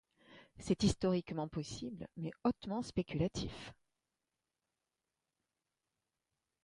C’est 0.57 0.81
historiquement 0.83 1.47
possible 1.47 2.07
mais 2.17 2.31
hautement 2.43 2.81
spéculatif. 2.81 3.71